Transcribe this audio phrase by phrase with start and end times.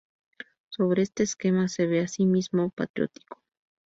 [0.69, 3.39] Sobre este esquema, se ve así mismo como patriótico.